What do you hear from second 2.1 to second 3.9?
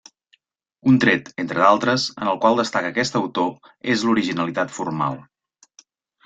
en el qual destaca aquest autor